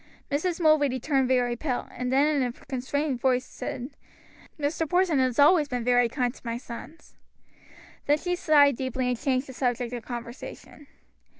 [0.31, 0.59] Mrs.
[0.59, 3.91] Mulready turned very pale, and then in a constrained voice said:
[4.59, 4.89] "Mr.
[4.89, 7.17] Porson has always been very kind to my sons."
[8.07, 10.87] Then she sighed deeply and changed the subject of conversation.